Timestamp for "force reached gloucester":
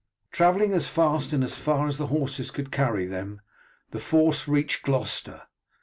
3.99-5.43